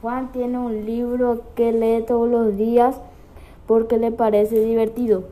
[0.00, 3.00] Juan tiene un libro que lee todos los días
[3.66, 5.24] porque le parece divertido.